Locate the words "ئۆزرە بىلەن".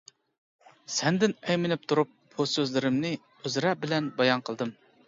3.21-4.15